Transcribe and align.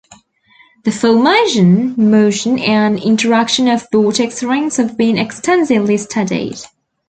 The 0.83 0.91
formation, 0.91 1.93
motion 1.95 2.57
and 2.57 2.97
interaction 2.99 3.67
of 3.67 3.85
vortex 3.91 4.41
rings 4.41 4.77
have 4.77 4.97
been 4.97 5.19
extensively 5.19 5.97
studied. 5.97 6.57